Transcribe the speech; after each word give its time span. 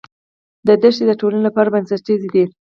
دا 0.65 0.73
دښتې 0.81 1.03
د 1.07 1.11
ټولنې 1.19 1.41
لپاره 1.47 1.71
بنسټیزې 1.73 2.29
دي. 2.33 2.43